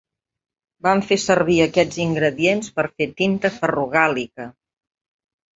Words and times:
Van 0.85 1.01
fer 1.09 1.17
servir 1.23 1.57
aquests 1.65 2.01
ingredients 2.05 2.71
per 2.79 2.87
fer 2.95 3.09
tinta 3.21 3.55
ferrogàlica. 3.59 4.49